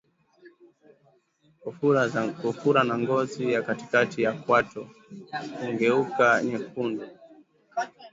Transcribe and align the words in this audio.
Kufura 2.41 2.81
na 2.87 2.95
ngozi 3.01 3.43
ya 3.53 3.61
katikati 3.67 4.17
ya 4.25 4.31
kwato 4.41 4.81
kugeuka 5.59 6.27
nyekundu 6.47 7.05